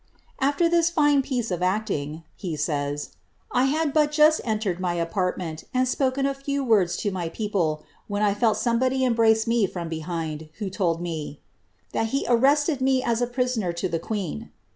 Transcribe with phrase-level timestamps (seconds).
[0.41, 3.11] "Aiter ihis fine pieee of iirliiie," he says, '■
[3.51, 7.83] I hao mii jusi emered mv apartment, and spoken ■ few words to my people,
[8.07, 11.39] when I felt somebody embrace me from be hind, who told me'
[11.93, 14.49] that he arrested me as a prisoner to the queea.'